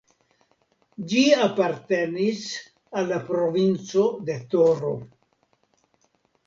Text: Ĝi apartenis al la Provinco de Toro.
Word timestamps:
Ĝi 1.11 1.25
apartenis 1.49 2.41
al 3.01 3.09
la 3.13 3.23
Provinco 3.29 4.09
de 4.31 4.41
Toro. 4.57 4.97